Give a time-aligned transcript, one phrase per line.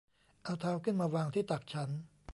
[0.43, 1.89] เอาเท้าขึ้นมาวางที่ตักฉัน